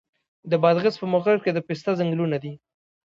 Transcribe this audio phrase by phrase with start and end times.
[0.51, 2.53] د بادغیس په مقر کې د پسته ځنګلونه دي.